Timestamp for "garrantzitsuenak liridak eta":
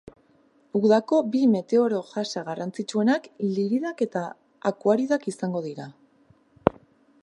2.49-4.27